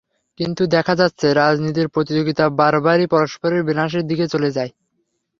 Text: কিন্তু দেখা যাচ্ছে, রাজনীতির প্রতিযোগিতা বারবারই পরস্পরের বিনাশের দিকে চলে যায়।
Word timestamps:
কিন্তু 0.39 0.63
দেখা 0.67 0.93
যাচ্ছে, 0.95 1.27
রাজনীতির 1.33 1.87
প্রতিযোগিতা 1.87 2.45
বারবারই 2.59 3.05
পরস্পরের 3.07 3.61
বিনাশের 3.63 4.03
দিকে 4.07 4.25
চলে 4.27 4.49
যায়। 4.51 4.71